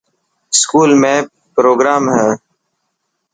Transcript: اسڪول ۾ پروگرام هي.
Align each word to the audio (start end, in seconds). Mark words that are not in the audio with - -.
اسڪول 0.53 0.89
۾ 1.01 1.13
پروگرام 1.55 2.03
هي. 2.15 2.29